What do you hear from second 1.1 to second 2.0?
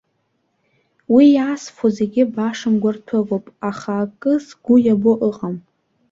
Уа иаасфо